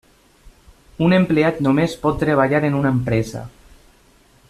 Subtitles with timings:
[1.07, 3.45] Un empleat només pot treballar en una empresa.